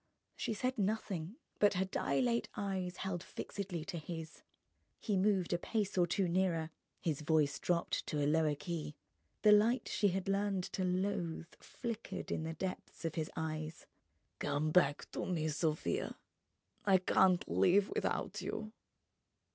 She 0.35 0.55
said 0.55 0.79
nothing, 0.79 1.35
but 1.59 1.75
her 1.75 1.85
dilate 1.85 2.49
eyes 2.57 2.97
held 2.97 3.21
fixedly 3.21 3.85
to 3.85 3.99
his. 3.99 4.41
He 4.97 5.15
moved 5.15 5.53
a 5.53 5.59
pace 5.59 5.95
or 5.95 6.07
two 6.07 6.27
nearer, 6.27 6.71
his 6.99 7.21
voice 7.21 7.59
dropped 7.59 8.07
to 8.07 8.17
a 8.19 8.25
lower 8.25 8.55
key, 8.55 8.95
the 9.43 9.51
light 9.51 9.87
she 9.87 10.07
had 10.07 10.27
learned 10.27 10.63
to 10.73 10.83
loathe 10.83 11.53
flickered 11.59 12.31
in 12.31 12.41
the 12.45 12.53
depths 12.53 13.05
of 13.05 13.13
his 13.13 13.29
eyes. 13.35 13.85
"Come 14.39 14.71
back 14.71 15.05
to 15.11 15.23
me, 15.27 15.47
Sofia! 15.49 16.17
I 16.83 16.97
can't 16.97 17.47
live 17.47 17.91
without 17.93 18.41
you 18.41 18.73